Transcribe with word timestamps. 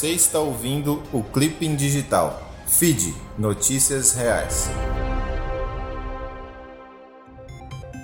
Você 0.00 0.12
está 0.12 0.38
ouvindo 0.38 1.02
o 1.12 1.22
Clipping 1.22 1.76
Digital. 1.76 2.42
Feed 2.66 3.14
Notícias 3.36 4.14
Reais. 4.14 4.70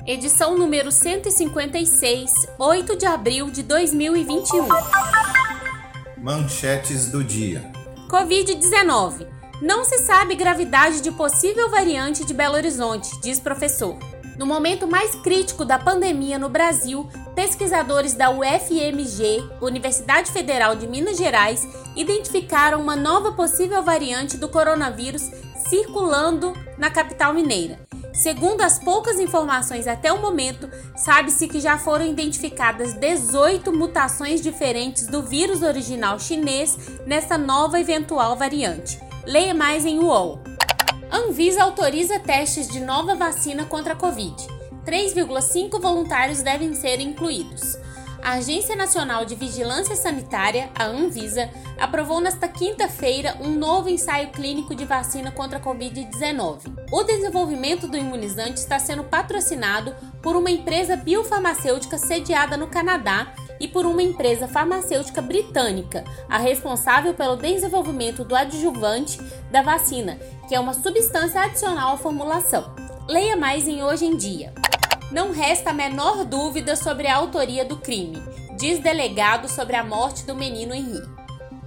Edição 0.07 0.59
número 0.59 0.93
156, 0.93 2.49
8 2.59 2.99
de 2.99 3.07
abril 3.07 3.51
de 3.51 3.63
2021. 3.63 4.69
Manchetes 6.19 7.11
do 7.11 7.25
dia. 7.25 7.65
Covid-19. 8.11 9.27
Não 9.63 9.83
se 9.83 9.97
sabe 10.01 10.35
gravidade 10.35 11.01
de 11.01 11.11
possível 11.11 11.71
variante 11.71 12.27
de 12.27 12.35
Belo 12.35 12.57
Horizonte, 12.57 13.19
diz 13.23 13.41
professor. 13.41 13.97
No 14.39 14.45
momento 14.45 14.87
mais 14.87 15.15
crítico 15.15 15.65
da 15.65 15.79
pandemia 15.79 16.39
no 16.39 16.51
Brasil, 16.51 17.09
pesquisadores 17.35 18.13
da 18.13 18.31
UFMG, 18.31 19.43
Universidade 19.63 20.31
Federal 20.31 20.77
de 20.77 20.87
Minas 20.87 21.17
Gerais, 21.17 21.67
identificaram 21.97 22.81
uma 22.81 22.95
nova 22.95 23.33
possível 23.33 23.83
variante 23.83 24.37
do 24.37 24.49
coronavírus 24.49 25.23
circulando 25.69 26.53
na 26.77 26.91
capital 26.91 27.33
mineira. 27.33 27.81
Segundo 28.13 28.61
as 28.63 28.79
poucas 28.79 29.19
informações 29.19 29.87
até 29.87 30.13
o 30.13 30.21
momento, 30.21 30.71
sabe-se 30.97 31.49
que 31.49 31.61
já 31.61 31.79
foram 31.79 32.07
identificadas 32.07 32.93
18 32.93 33.73
mutações 33.73 34.43
diferentes 34.43 35.07
do 35.07 35.23
vírus 35.23 35.63
original 35.63 36.19
chinês 36.19 36.77
nessa 37.07 37.39
nova 37.39 37.81
eventual 37.81 38.37
variante. 38.37 38.99
Leia 39.27 39.55
mais 39.55 39.85
em 39.85 39.99
UOL. 39.99 40.46
Anvisa 41.11 41.63
autoriza 41.63 42.19
testes 42.19 42.69
de 42.69 42.81
nova 42.81 43.15
vacina 43.15 43.65
contra 43.65 43.93
a 43.93 43.97
Covid. 43.97 44.35
3,5 44.85 45.81
voluntários 45.81 46.43
devem 46.43 46.75
ser 46.75 47.01
incluídos. 47.01 47.77
A 48.23 48.33
Agência 48.33 48.75
Nacional 48.75 49.25
de 49.25 49.37
Vigilância 49.37 49.95
Sanitária, 49.95 50.69
a 50.75 50.85
Anvisa, 50.87 51.49
aprovou 51.79 52.21
nesta 52.21 52.49
quinta-feira 52.49 53.37
um 53.41 53.51
novo 53.51 53.89
ensaio 53.89 54.31
clínico 54.31 54.75
de 54.75 54.85
vacina 54.85 55.31
contra 55.31 55.59
a 55.59 55.63
Covid-19. 55.63 56.75
O 56.91 57.05
desenvolvimento 57.05 57.87
do 57.87 57.97
imunizante 57.97 58.59
está 58.59 58.81
sendo 58.81 59.05
patrocinado 59.05 59.95
por 60.21 60.35
uma 60.35 60.51
empresa 60.51 60.97
biofarmacêutica 60.97 61.99
sediada 61.99 62.57
no 62.57 62.67
Canadá 62.67 63.33
e 63.61 63.69
por 63.69 63.87
uma 63.87 64.03
empresa 64.03 64.49
farmacêutica 64.49 65.21
britânica, 65.21 66.05
a 66.29 66.39
responsável 66.39 67.15
pelo 67.15 67.37
desenvolvimento 67.37 68.25
do 68.25 68.35
adjuvante 68.35 69.21
da 69.51 69.63
vacina, 69.63 70.19
que 70.49 70.55
é 70.55 70.61
uma 70.61 70.75
substância 70.75 71.43
adicional 71.43 71.95
à 71.95 71.97
formulação. 71.97 72.75
Leia 73.09 73.37
mais 73.37 73.69
em 73.69 73.83
Hoje 73.83 74.05
em 74.05 74.17
Dia. 74.17 74.53
Não 75.13 75.31
resta 75.31 75.71
a 75.71 75.75
menor 75.75 76.25
dúvida 76.25 76.75
sobre 76.75 77.07
a 77.07 77.17
autoria 77.17 77.65
do 77.65 77.77
crime, 77.77 78.21
diz 78.59 78.81
delegado 78.81 79.49
sobre 79.49 79.77
a 79.77 79.85
morte 79.85 80.25
do 80.27 80.35
menino 80.35 80.75
Henrique. 80.75 81.17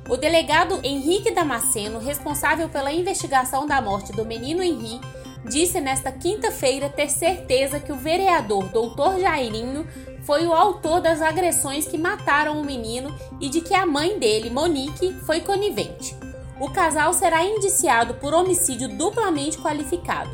O 0.10 0.18
delegado 0.18 0.80
Henrique 0.84 1.32
Damasceno, 1.32 2.00
responsável 2.00 2.68
pela 2.68 2.92
investigação 2.92 3.68
da 3.68 3.80
morte 3.80 4.12
do 4.12 4.26
menino 4.26 4.64
Henrique, 4.64 5.08
disse 5.46 5.80
nesta 5.80 6.12
quinta-feira 6.12 6.90
ter 6.90 7.10
certeza 7.10 7.80
que 7.80 7.92
o 7.92 7.96
vereador 7.96 8.66
Doutor 8.70 9.20
Jairinho 9.20 9.88
foi 10.30 10.46
o 10.46 10.54
autor 10.54 11.02
das 11.02 11.24
agressões 11.24 11.88
que 11.88 11.98
mataram 11.98 12.62
o 12.62 12.64
menino 12.64 13.12
e 13.42 13.50
de 13.50 13.62
que 13.62 13.74
a 13.74 13.84
mãe 13.84 14.20
dele, 14.20 14.52
Monique, 14.52 15.12
foi 15.26 15.42
conivente. 15.42 16.16
O 16.60 16.70
casal 16.70 17.14
será 17.14 17.44
indiciado 17.44 18.14
por 18.14 18.32
homicídio 18.32 18.90
duplamente 18.90 19.58
qualificado. 19.58 20.30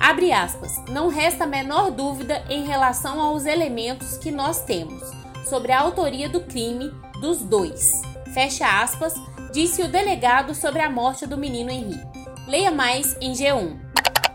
Abre 0.00 0.32
aspas, 0.32 0.82
não 0.88 1.08
resta 1.08 1.44
a 1.44 1.46
menor 1.46 1.90
dúvida 1.90 2.42
em 2.48 2.64
relação 2.64 3.20
aos 3.20 3.44
elementos 3.44 4.16
que 4.16 4.30
nós 4.30 4.62
temos 4.62 5.02
sobre 5.46 5.72
a 5.72 5.80
autoria 5.80 6.30
do 6.30 6.40
crime 6.40 6.90
dos 7.20 7.42
dois. 7.42 8.00
Fecha 8.32 8.80
aspas, 8.80 9.12
disse 9.52 9.82
o 9.82 9.88
delegado 9.88 10.54
sobre 10.54 10.80
a 10.80 10.88
morte 10.88 11.26
do 11.26 11.36
menino 11.36 11.70
Henrique. 11.70 12.00
Leia 12.48 12.70
mais 12.70 13.14
em 13.20 13.34
G1. 13.34 13.91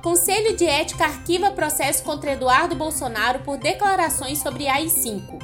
Conselho 0.10 0.56
de 0.56 0.66
Ética 0.66 1.04
arquiva 1.04 1.52
processo 1.52 2.02
contra 2.02 2.32
Eduardo 2.32 2.74
Bolsonaro 2.78 3.40
por 3.40 3.58
declarações 3.58 4.40
sobre 4.40 4.66
AI-5. 4.66 5.38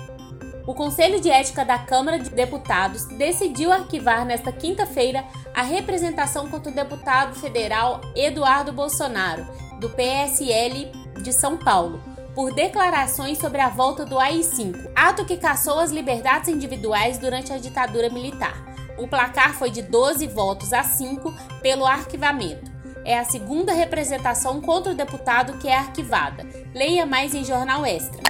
O 0.65 0.73
Conselho 0.73 1.19
de 1.19 1.29
Ética 1.29 1.65
da 1.65 1.77
Câmara 1.77 2.17
de 2.17 2.29
Deputados 2.29 3.03
decidiu 3.17 3.73
arquivar 3.73 4.25
nesta 4.25 4.53
quinta-feira 4.53 5.25
a 5.53 5.63
representação 5.63 6.49
contra 6.49 6.71
o 6.71 6.73
deputado 6.73 7.35
federal 7.35 7.99
Eduardo 8.15 8.71
Bolsonaro, 8.71 9.45
do 9.81 9.89
PSL 9.89 10.89
de 11.21 11.33
São 11.33 11.57
Paulo, 11.57 12.01
por 12.33 12.53
declarações 12.53 13.39
sobre 13.39 13.59
a 13.59 13.67
volta 13.67 14.05
do 14.05 14.17
AI-5, 14.17 14.91
ato 14.95 15.25
que 15.25 15.35
caçou 15.35 15.77
as 15.77 15.91
liberdades 15.91 16.47
individuais 16.47 17.17
durante 17.17 17.51
a 17.51 17.57
ditadura 17.57 18.09
militar. 18.09 18.63
O 18.97 19.09
placar 19.09 19.55
foi 19.55 19.69
de 19.69 19.81
12 19.81 20.25
votos 20.27 20.71
a 20.71 20.83
5 20.83 21.33
pelo 21.61 21.85
arquivamento. 21.85 22.72
É 23.05 23.17
a 23.17 23.25
segunda 23.25 23.73
representação 23.73 24.61
contra 24.61 24.91
o 24.91 24.95
deputado 24.95 25.57
que 25.59 25.67
é 25.67 25.75
arquivada. 25.75 26.47
Leia 26.73 27.05
mais 27.05 27.35
em 27.35 27.43
Jornal 27.43 27.85
Extra. 27.85 28.21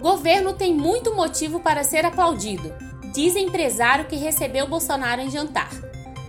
Governo 0.00 0.52
tem 0.52 0.74
muito 0.74 1.14
motivo 1.14 1.60
para 1.60 1.82
ser 1.82 2.04
aplaudido, 2.04 2.72
diz 3.12 3.34
empresário 3.34 4.04
que 4.04 4.16
recebeu 4.16 4.66
Bolsonaro 4.66 5.20
em 5.20 5.30
jantar. 5.30 5.70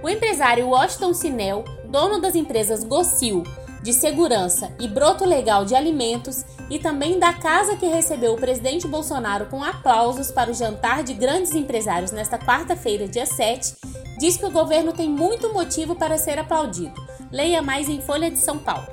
O 0.02 0.08
empresário 0.08 0.70
Washington 0.70 1.14
Sinel, 1.14 1.66
dono 1.86 2.22
das 2.22 2.36
empresas 2.36 2.84
Gocil, 2.84 3.44
de 3.82 3.94
segurança 3.94 4.72
e 4.80 4.88
broto 4.88 5.26
legal 5.26 5.66
de 5.66 5.76
alimentos 5.76 6.46
e 6.70 6.80
também 6.80 7.20
da 7.20 7.34
casa 7.34 7.76
que 7.78 7.86
recebeu 7.86 8.34
o 8.34 8.38
presidente 8.38 8.88
Bolsonaro 8.88 9.48
com 9.48 9.64
aplausos 9.64 10.32
para 10.32 10.52
o 10.52 10.54
jantar 10.54 11.04
de 11.04 11.14
grandes 11.14 11.54
empresários 11.54 12.12
nesta 12.12 12.38
quarta-feira, 12.38 13.08
dia 13.08 13.26
7, 13.26 13.76
diz 14.18 14.38
que 14.38 14.46
o 14.46 14.52
governo 14.52 14.94
tem 14.94 15.10
muito 15.10 15.54
motivo 15.54 15.96
para 15.96 16.18
ser 16.18 16.40
aplaudido. 16.40 17.00
Leia 17.32 17.62
mais 17.62 17.90
em 17.90 18.02
Folha 18.02 18.32
de 18.32 18.40
São 18.40 18.58
Paulo. 18.58 18.88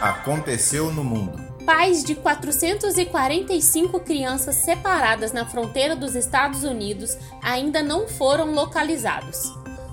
Aconteceu 0.00 0.92
no 0.92 1.04
mundo. 1.04 1.38
Pais 1.64 2.02
de 2.02 2.14
445 2.14 4.00
crianças 4.00 4.56
separadas 4.56 5.32
na 5.32 5.44
fronteira 5.44 5.94
dos 5.94 6.16
Estados 6.16 6.64
Unidos 6.64 7.16
ainda 7.42 7.82
não 7.82 8.08
foram 8.08 8.52
localizados. 8.52 9.52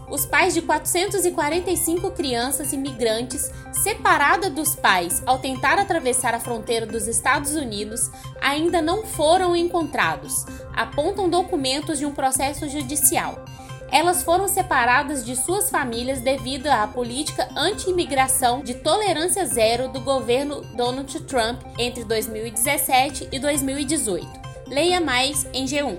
Os 0.10 0.26
pais 0.26 0.54
de 0.54 0.62
445 0.62 2.12
crianças 2.12 2.74
imigrantes 2.74 3.52
separadas 3.72 4.52
dos 4.52 4.76
pais 4.76 5.22
ao 5.26 5.38
tentar 5.38 5.78
atravessar 5.78 6.34
a 6.34 6.40
fronteira 6.40 6.86
dos 6.86 7.08
Estados 7.08 7.56
Unidos 7.56 8.10
ainda 8.42 8.82
não 8.82 9.06
foram 9.06 9.56
encontrados, 9.56 10.46
apontam 10.74 11.30
documentos 11.30 12.00
de 12.00 12.06
um 12.06 12.14
processo 12.14 12.70
judicial. 12.70 13.44
Elas 13.91 14.23
foram 14.23 14.47
separadas 14.47 15.25
de 15.25 15.35
suas 15.35 15.69
famílias 15.69 16.19
devido 16.19 16.68
à 16.68 16.88
política 16.88 17.47
anti-imigração 17.56 18.62
de 18.62 18.73
tolerância 18.73 19.46
zero 19.46 19.88
do 19.90 20.01
governo 20.01 20.62
Donald 20.75 21.19
Trump 21.22 21.62
entre 21.78 22.03
2017 22.03 23.29
e 23.31 23.40
2018. 23.40 24.28
Leia 24.68 25.00
mais 25.00 25.47
em 25.53 25.66
G1. 25.66 25.97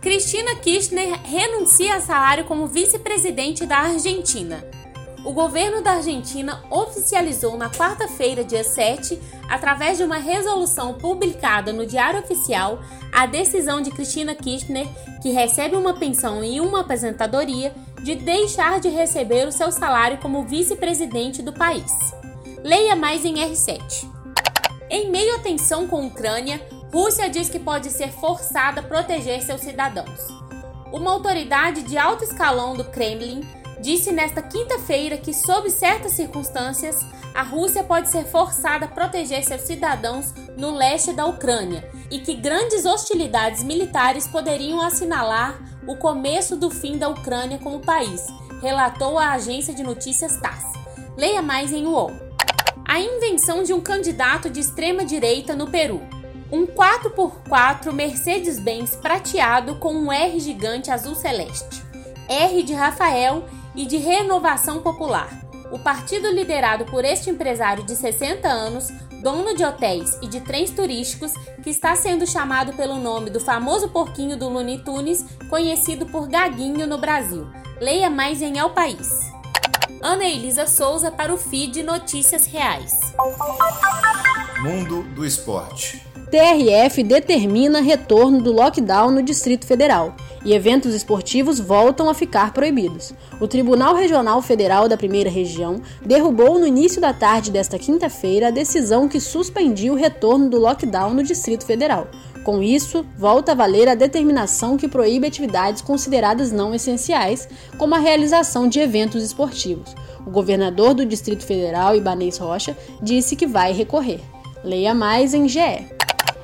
Cristina 0.00 0.56
Kirchner 0.56 1.20
renuncia 1.24 1.96
a 1.96 2.00
salário 2.00 2.46
como 2.46 2.66
vice-presidente 2.66 3.66
da 3.66 3.78
Argentina. 3.78 4.64
O 5.22 5.32
governo 5.32 5.82
da 5.82 5.92
Argentina 5.92 6.62
oficializou 6.70 7.56
na 7.56 7.68
quarta-feira, 7.68 8.42
dia 8.42 8.64
7, 8.64 9.20
através 9.50 9.98
de 9.98 10.04
uma 10.04 10.16
resolução 10.16 10.94
publicada 10.94 11.72
no 11.72 11.84
Diário 11.84 12.20
Oficial, 12.20 12.78
a 13.12 13.26
decisão 13.26 13.82
de 13.82 13.90
Cristina 13.90 14.34
Kirchner, 14.34 14.88
que 15.20 15.30
recebe 15.30 15.76
uma 15.76 15.92
pensão 15.92 16.42
e 16.42 16.58
uma 16.58 16.80
aposentadoria, 16.80 17.74
de 18.02 18.14
deixar 18.14 18.80
de 18.80 18.88
receber 18.88 19.46
o 19.46 19.52
seu 19.52 19.70
salário 19.70 20.16
como 20.18 20.44
vice-presidente 20.44 21.42
do 21.42 21.52
país. 21.52 21.92
Leia 22.64 22.96
mais 22.96 23.22
em 23.22 23.34
R7. 23.34 24.08
Em 24.88 25.10
meio 25.10 25.36
à 25.36 25.38
tensão 25.40 25.86
com 25.86 25.96
a 25.96 26.06
Ucrânia, 26.06 26.66
Rússia 26.90 27.28
diz 27.28 27.50
que 27.50 27.58
pode 27.58 27.90
ser 27.90 28.10
forçada 28.10 28.80
a 28.80 28.84
proteger 28.84 29.42
seus 29.42 29.60
cidadãos. 29.60 30.18
Uma 30.90 31.12
autoridade 31.12 31.82
de 31.82 31.98
alto 31.98 32.24
escalão 32.24 32.74
do 32.74 32.84
Kremlin 32.84 33.46
disse 33.80 34.12
nesta 34.12 34.42
quinta-feira 34.42 35.16
que, 35.16 35.32
sob 35.32 35.70
certas 35.70 36.12
circunstâncias, 36.12 36.98
a 37.34 37.42
Rússia 37.42 37.82
pode 37.82 38.08
ser 38.08 38.24
forçada 38.24 38.84
a 38.84 38.88
proteger 38.88 39.42
seus 39.44 39.62
cidadãos 39.62 40.34
no 40.56 40.74
leste 40.74 41.12
da 41.12 41.26
Ucrânia 41.26 41.88
e 42.10 42.18
que 42.18 42.34
grandes 42.34 42.84
hostilidades 42.84 43.62
militares 43.62 44.26
poderiam 44.26 44.80
assinalar 44.80 45.58
o 45.86 45.96
começo 45.96 46.56
do 46.56 46.70
fim 46.70 46.98
da 46.98 47.08
Ucrânia 47.08 47.58
como 47.58 47.80
país, 47.80 48.26
relatou 48.60 49.18
a 49.18 49.32
agência 49.32 49.72
de 49.72 49.82
notícias 49.82 50.36
TASS. 50.36 50.64
Leia 51.16 51.40
mais 51.40 51.72
em 51.72 51.86
UOL. 51.86 52.12
A 52.86 53.00
invenção 53.00 53.62
de 53.62 53.72
um 53.72 53.80
candidato 53.80 54.50
de 54.50 54.60
extrema 54.60 55.04
direita 55.04 55.54
no 55.54 55.70
Peru. 55.70 56.02
Um 56.50 56.66
4x4 56.66 57.92
Mercedes-Benz 57.92 58.96
prateado 58.96 59.76
com 59.76 59.94
um 59.94 60.12
R 60.12 60.38
gigante 60.40 60.90
azul 60.90 61.14
celeste. 61.14 61.82
R 62.28 62.62
de 62.62 62.74
Rafael 62.74 63.44
e 63.74 63.86
de 63.86 63.96
Renovação 63.96 64.80
Popular. 64.80 65.28
O 65.70 65.78
partido 65.78 66.30
liderado 66.30 66.84
por 66.86 67.04
este 67.04 67.30
empresário 67.30 67.84
de 67.84 67.94
60 67.94 68.48
anos 68.48 68.88
dono 69.20 69.54
de 69.54 69.64
hotéis 69.64 70.18
e 70.22 70.26
de 70.26 70.40
trens 70.40 70.70
turísticos, 70.70 71.32
que 71.62 71.70
está 71.70 71.94
sendo 71.94 72.26
chamado 72.26 72.72
pelo 72.72 72.96
nome 72.96 73.30
do 73.30 73.38
famoso 73.38 73.88
porquinho 73.90 74.36
do 74.36 74.48
Looney 74.48 74.78
Tunes, 74.78 75.24
conhecido 75.48 76.06
por 76.06 76.26
Gaguinho 76.26 76.86
no 76.86 76.98
Brasil. 76.98 77.46
Leia 77.80 78.10
mais 78.10 78.42
em 78.42 78.58
El 78.58 78.70
País. 78.70 79.08
Ana 80.02 80.24
Elisa 80.24 80.66
Souza 80.66 81.10
para 81.10 81.32
o 81.32 81.36
feed 81.36 81.82
Notícias 81.82 82.46
Reais. 82.46 82.92
Mundo 84.62 85.02
do 85.14 85.24
Esporte. 85.26 86.09
TRF 86.30 87.02
determina 87.02 87.80
retorno 87.80 88.40
do 88.40 88.52
lockdown 88.52 89.10
no 89.10 89.20
Distrito 89.20 89.66
Federal 89.66 90.14
e 90.44 90.52
eventos 90.52 90.94
esportivos 90.94 91.58
voltam 91.58 92.08
a 92.08 92.14
ficar 92.14 92.52
proibidos. 92.52 93.12
O 93.40 93.48
Tribunal 93.48 93.96
Regional 93.96 94.40
Federal 94.40 94.88
da 94.88 94.96
Primeira 94.96 95.28
Região 95.28 95.82
derrubou 96.06 96.56
no 96.56 96.68
início 96.68 97.00
da 97.00 97.12
tarde 97.12 97.50
desta 97.50 97.80
quinta-feira 97.80 98.46
a 98.46 98.52
decisão 98.52 99.08
que 99.08 99.18
suspendia 99.18 99.92
o 99.92 99.96
retorno 99.96 100.48
do 100.48 100.60
lockdown 100.60 101.14
no 101.14 101.24
Distrito 101.24 101.66
Federal. 101.66 102.06
Com 102.44 102.62
isso, 102.62 103.04
volta 103.18 103.50
a 103.50 103.56
valer 103.56 103.88
a 103.88 103.96
determinação 103.96 104.76
que 104.76 104.86
proíbe 104.86 105.26
atividades 105.26 105.82
consideradas 105.82 106.52
não 106.52 106.72
essenciais, 106.72 107.48
como 107.76 107.96
a 107.96 107.98
realização 107.98 108.68
de 108.68 108.78
eventos 108.78 109.24
esportivos. 109.24 109.96
O 110.24 110.30
governador 110.30 110.94
do 110.94 111.04
Distrito 111.04 111.44
Federal, 111.44 111.96
Ibanez 111.96 112.38
Rocha, 112.38 112.76
disse 113.02 113.34
que 113.34 113.48
vai 113.48 113.72
recorrer. 113.72 114.20
Leia 114.62 114.94
mais 114.94 115.34
em 115.34 115.48
GE. 115.48 115.99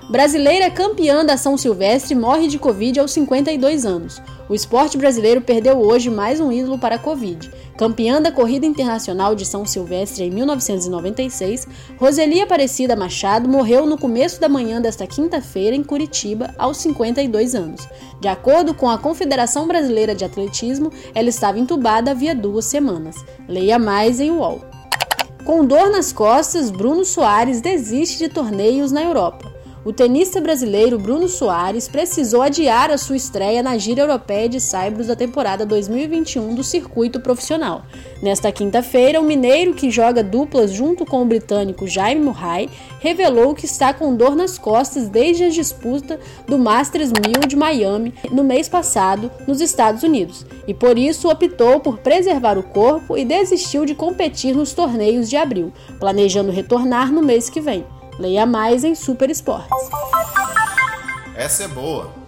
Brasileira 0.08 0.70
campeã 0.70 1.24
da 1.24 1.36
São 1.36 1.56
Silvestre 1.56 2.14
morre 2.14 2.46
de 2.46 2.60
Covid 2.60 3.00
aos 3.00 3.10
52 3.10 3.84
anos. 3.84 4.22
O 4.48 4.54
esporte 4.54 4.96
brasileiro 4.96 5.40
perdeu 5.40 5.80
hoje 5.80 6.08
mais 6.08 6.38
um 6.38 6.52
ídolo 6.52 6.78
para 6.78 6.94
a 6.94 6.98
Covid. 6.98 7.50
Campeã 7.76 8.22
da 8.22 8.30
Corrida 8.30 8.64
Internacional 8.64 9.34
de 9.34 9.44
São 9.44 9.66
Silvestre 9.66 10.22
em 10.22 10.30
1996, 10.30 11.66
Roseli 11.98 12.40
Aparecida 12.40 12.94
Machado 12.94 13.48
morreu 13.48 13.84
no 13.84 13.98
começo 13.98 14.40
da 14.40 14.48
manhã 14.48 14.80
desta 14.80 15.08
quinta-feira 15.08 15.74
em 15.74 15.82
Curitiba, 15.82 16.54
aos 16.56 16.76
52 16.76 17.56
anos. 17.56 17.88
De 18.20 18.28
acordo 18.28 18.74
com 18.74 18.88
a 18.88 18.98
Confederação 18.98 19.66
Brasileira 19.66 20.14
de 20.14 20.24
Atletismo, 20.24 20.92
ela 21.16 21.28
estava 21.28 21.58
entubada 21.58 22.12
havia 22.12 22.32
duas 22.32 22.66
semanas. 22.66 23.16
Leia 23.48 23.76
mais 23.76 24.20
em 24.20 24.30
UOL. 24.30 24.60
Com 25.44 25.64
dor 25.64 25.90
nas 25.90 26.12
costas, 26.12 26.70
Bruno 26.70 27.04
Soares 27.04 27.60
desiste 27.60 28.18
de 28.18 28.28
torneios 28.28 28.92
na 28.92 29.02
Europa 29.02 29.55
o 29.86 29.92
tenista 29.92 30.40
brasileiro 30.40 30.98
Bruno 30.98 31.28
Soares 31.28 31.86
precisou 31.86 32.42
adiar 32.42 32.90
a 32.90 32.98
sua 32.98 33.14
estreia 33.14 33.62
na 33.62 33.78
gira 33.78 34.00
europeia 34.00 34.48
de 34.48 34.60
Saibros 34.60 35.06
da 35.06 35.14
temporada 35.14 35.64
2021 35.64 36.56
do 36.56 36.64
circuito 36.64 37.20
profissional. 37.20 37.84
Nesta 38.20 38.50
quinta-feira, 38.50 39.20
o 39.20 39.24
mineiro, 39.24 39.74
que 39.74 39.88
joga 39.88 40.24
duplas 40.24 40.72
junto 40.72 41.06
com 41.06 41.22
o 41.22 41.24
britânico 41.24 41.86
Jaime 41.86 42.20
Murray, 42.20 42.68
revelou 42.98 43.54
que 43.54 43.64
está 43.64 43.94
com 43.94 44.16
dor 44.16 44.34
nas 44.34 44.58
costas 44.58 45.08
desde 45.08 45.44
a 45.44 45.50
disputa 45.50 46.18
do 46.48 46.58
Masters 46.58 47.12
1000 47.12 47.46
de 47.46 47.54
Miami 47.54 48.12
no 48.32 48.42
mês 48.42 48.68
passado, 48.68 49.30
nos 49.46 49.60
Estados 49.60 50.02
Unidos, 50.02 50.44
e 50.66 50.74
por 50.74 50.98
isso 50.98 51.30
optou 51.30 51.78
por 51.78 51.98
preservar 51.98 52.58
o 52.58 52.62
corpo 52.64 53.16
e 53.16 53.24
desistiu 53.24 53.84
de 53.84 53.94
competir 53.94 54.52
nos 54.52 54.72
torneios 54.72 55.30
de 55.30 55.36
abril, 55.36 55.72
planejando 56.00 56.50
retornar 56.50 57.12
no 57.12 57.22
mês 57.22 57.48
que 57.48 57.60
vem. 57.60 57.86
Leia 58.18 58.46
mais 58.46 58.82
em 58.84 58.94
Super 58.94 59.30
Esportes. 59.30 59.70
Essa 61.34 61.64
é 61.64 61.68
boa. 61.68 62.25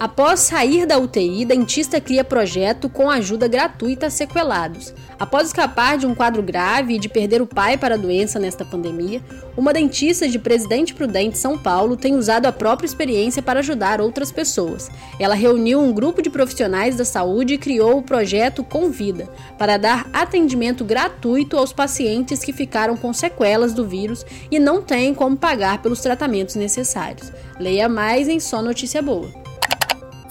Após 0.00 0.38
sair 0.38 0.86
da 0.86 0.96
UTI, 0.96 1.44
dentista 1.44 2.00
cria 2.00 2.22
projeto 2.22 2.88
com 2.88 3.10
ajuda 3.10 3.48
gratuita 3.48 4.06
a 4.06 4.10
sequelados. 4.10 4.94
Após 5.18 5.48
escapar 5.48 5.98
de 5.98 6.06
um 6.06 6.14
quadro 6.14 6.40
grave 6.40 6.94
e 6.94 6.98
de 7.00 7.08
perder 7.08 7.42
o 7.42 7.46
pai 7.48 7.76
para 7.76 7.96
a 7.96 7.98
doença 7.98 8.38
nesta 8.38 8.64
pandemia, 8.64 9.20
uma 9.56 9.72
dentista 9.72 10.28
de 10.28 10.38
Presidente 10.38 10.94
Prudente, 10.94 11.36
São 11.36 11.58
Paulo, 11.58 11.96
tem 11.96 12.14
usado 12.14 12.46
a 12.46 12.52
própria 12.52 12.86
experiência 12.86 13.42
para 13.42 13.58
ajudar 13.58 14.00
outras 14.00 14.30
pessoas. 14.30 14.88
Ela 15.18 15.34
reuniu 15.34 15.80
um 15.80 15.92
grupo 15.92 16.22
de 16.22 16.30
profissionais 16.30 16.94
da 16.94 17.04
saúde 17.04 17.54
e 17.54 17.58
criou 17.58 17.98
o 17.98 18.02
projeto 18.02 18.62
Convida, 18.62 19.28
para 19.58 19.76
dar 19.76 20.08
atendimento 20.12 20.84
gratuito 20.84 21.58
aos 21.58 21.72
pacientes 21.72 22.44
que 22.44 22.52
ficaram 22.52 22.96
com 22.96 23.12
sequelas 23.12 23.74
do 23.74 23.84
vírus 23.84 24.24
e 24.48 24.60
não 24.60 24.80
têm 24.80 25.12
como 25.12 25.36
pagar 25.36 25.82
pelos 25.82 26.00
tratamentos 26.00 26.54
necessários. 26.54 27.32
Leia 27.58 27.88
mais 27.88 28.28
em 28.28 28.38
Só 28.38 28.62
Notícia 28.62 29.02
Boa. 29.02 29.47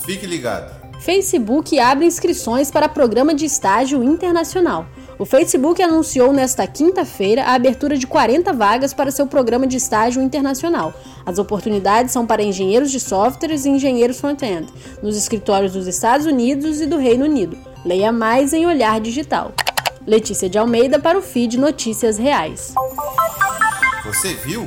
Fique 0.07 0.25
ligado. 0.25 0.74
Facebook 1.01 1.77
abre 1.77 2.06
inscrições 2.06 2.71
para 2.71 2.88
programa 2.88 3.36
de 3.36 3.44
estágio 3.44 4.01
internacional. 4.01 4.88
O 5.19 5.25
Facebook 5.25 5.83
anunciou 5.83 6.31
nesta 6.31 6.65
quinta-feira 6.65 7.44
a 7.44 7.56
abertura 7.56 7.98
de 7.98 8.07
40 8.07 8.54
vagas 8.54 8.94
para 8.94 9.12
seu 9.12 9.27
programa 9.27 9.68
de 9.68 9.75
estágio 9.75 10.21
internacional. 10.21 10.94
As 11.25 11.38
oportunidades 11.38 12.13
são 12.13 12.25
para 12.25 12.42
engenheiros 12.42 12.89
de 12.89 13.01
softwares 13.01 13.65
e 13.65 13.69
engenheiros 13.69 14.21
front-end, 14.21 14.71
nos 15.04 15.18
escritórios 15.18 15.74
dos 15.74 15.88
Estados 15.88 16.25
Unidos 16.25 16.80
e 16.80 16.86
do 16.86 16.98
Reino 16.98 17.25
Unido. 17.25 17.57
Leia 17.83 18.13
mais 18.13 18.54
em 18.54 18.65
Olhar 18.65 19.01
Digital. 19.01 19.51
Letícia 20.06 20.50
de 20.50 20.57
Almeida 20.57 21.00
para 21.00 21.18
o 21.18 21.21
feed 21.21 21.59
Notícias 21.59 22.18
Reais. 22.18 22.74
Você 24.06 24.33
viu? 24.36 24.65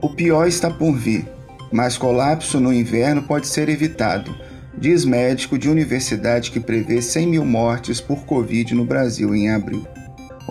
O 0.00 0.08
pior 0.08 0.48
está 0.48 0.70
por 0.70 0.94
vir, 0.94 1.28
mas 1.70 1.98
colapso 1.98 2.58
no 2.58 2.72
inverno 2.72 3.22
pode 3.22 3.46
ser 3.46 3.68
evitado 3.68 4.34
diz 4.82 5.04
médico 5.04 5.56
de 5.56 5.70
universidade 5.70 6.50
que 6.50 6.58
prevê 6.58 7.00
100 7.00 7.28
mil 7.28 7.44
mortes 7.44 8.00
por 8.00 8.24
Covid 8.24 8.74
no 8.74 8.84
Brasil 8.84 9.32
em 9.32 9.48
abril. 9.48 9.86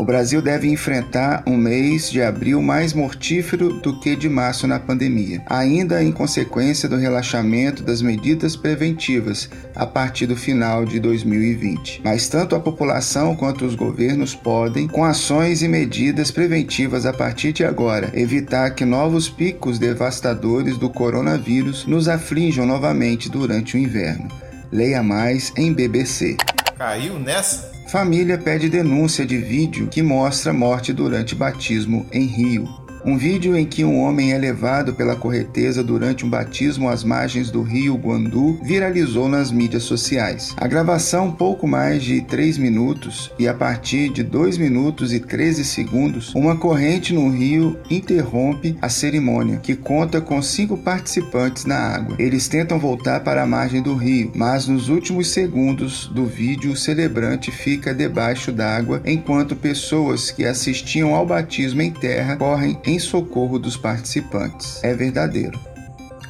O 0.01 0.03
Brasil 0.03 0.41
deve 0.41 0.67
enfrentar 0.67 1.43
um 1.45 1.55
mês 1.55 2.09
de 2.09 2.23
abril 2.23 2.59
mais 2.59 2.91
mortífero 2.91 3.79
do 3.81 3.99
que 3.99 4.15
de 4.15 4.27
março 4.27 4.65
na 4.65 4.79
pandemia, 4.79 5.43
ainda 5.45 6.03
em 6.03 6.11
consequência 6.11 6.89
do 6.89 6.97
relaxamento 6.97 7.83
das 7.83 8.01
medidas 8.01 8.55
preventivas 8.55 9.47
a 9.75 9.85
partir 9.85 10.25
do 10.25 10.35
final 10.35 10.85
de 10.85 10.99
2020. 10.99 12.01
Mas 12.03 12.27
tanto 12.27 12.55
a 12.55 12.59
população 12.59 13.35
quanto 13.35 13.63
os 13.63 13.75
governos 13.75 14.33
podem, 14.33 14.87
com 14.87 15.05
ações 15.05 15.61
e 15.61 15.67
medidas 15.67 16.31
preventivas 16.31 17.05
a 17.05 17.13
partir 17.13 17.53
de 17.53 17.63
agora, 17.63 18.09
evitar 18.15 18.71
que 18.71 18.83
novos 18.83 19.29
picos 19.29 19.77
devastadores 19.77 20.79
do 20.79 20.89
coronavírus 20.89 21.85
nos 21.85 22.07
aflinjam 22.07 22.65
novamente 22.65 23.29
durante 23.29 23.75
o 23.75 23.79
inverno. 23.79 24.29
Leia 24.71 25.03
mais 25.03 25.53
em 25.55 25.71
BBC. 25.71 26.37
Caiu 26.75 27.19
nessa? 27.19 27.70
Família 27.91 28.37
pede 28.37 28.69
denúncia 28.69 29.25
de 29.25 29.37
vídeo 29.37 29.89
que 29.89 30.01
mostra 30.01 30.53
morte 30.53 30.93
durante 30.93 31.35
batismo 31.35 32.05
em 32.09 32.23
Rio. 32.25 32.80
Um 33.03 33.17
vídeo 33.17 33.57
em 33.57 33.65
que 33.65 33.83
um 33.83 33.99
homem 33.99 34.31
é 34.31 34.37
levado 34.37 34.93
pela 34.93 35.15
correnteza 35.15 35.83
durante 35.83 36.23
um 36.23 36.29
batismo 36.29 36.87
às 36.87 37.03
margens 37.03 37.49
do 37.49 37.63
rio 37.63 37.95
Guandu 37.95 38.59
viralizou 38.63 39.27
nas 39.27 39.51
mídias 39.51 39.83
sociais. 39.83 40.53
A 40.55 40.67
gravação, 40.67 41.31
pouco 41.31 41.67
mais 41.67 42.03
de 42.03 42.21
3 42.21 42.59
minutos, 42.59 43.31
e 43.39 43.47
a 43.47 43.55
partir 43.55 44.09
de 44.09 44.21
2 44.21 44.59
minutos 44.59 45.13
e 45.13 45.19
13 45.19 45.65
segundos, 45.65 46.33
uma 46.35 46.55
corrente 46.55 47.11
no 47.11 47.29
rio 47.29 47.75
interrompe 47.89 48.77
a 48.79 48.87
cerimônia, 48.87 49.57
que 49.57 49.75
conta 49.75 50.21
com 50.21 50.39
cinco 50.41 50.77
participantes 50.77 51.65
na 51.65 51.77
água. 51.77 52.15
Eles 52.19 52.47
tentam 52.47 52.77
voltar 52.77 53.21
para 53.21 53.41
a 53.41 53.47
margem 53.47 53.81
do 53.81 53.95
rio, 53.95 54.31
mas 54.35 54.67
nos 54.67 54.89
últimos 54.89 55.31
segundos 55.31 56.07
do 56.13 56.25
vídeo, 56.25 56.71
o 56.71 56.77
celebrante 56.77 57.49
fica 57.49 57.95
debaixo 57.95 58.51
d'água 58.51 59.01
enquanto 59.05 59.55
pessoas 59.55 60.29
que 60.29 60.45
assistiam 60.45 61.15
ao 61.15 61.25
batismo 61.25 61.81
em 61.81 61.91
terra 61.91 62.35
correm 62.35 62.79
em 62.91 62.99
socorro 62.99 63.57
dos 63.57 63.77
participantes. 63.77 64.83
É 64.83 64.93
verdadeiro. 64.93 65.57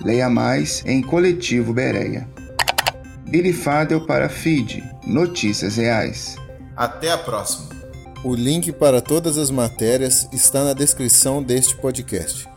Leia 0.04 0.30
mais 0.30 0.84
em 0.86 1.02
Coletivo 1.02 1.74
Bereia. 1.74 2.28
Billy 3.28 3.54
Fadel 3.54 4.06
para 4.06 4.30
Feed. 4.30 4.84
Notícias 5.06 5.78
reais. 5.78 6.36
Até 6.76 7.12
a 7.12 7.18
próxima. 7.18 7.70
O 8.24 8.36
link 8.36 8.72
para 8.72 9.02
todas 9.02 9.38
as 9.38 9.50
matérias 9.50 10.30
está 10.32 10.64
na 10.64 10.74
descrição 10.74 11.42
deste 11.42 11.76
podcast. 11.76 12.48